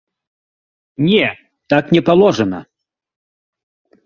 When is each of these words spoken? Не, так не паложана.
Не, 1.09 1.27
так 1.75 1.93
не 1.97 2.01
паложана. 2.09 2.59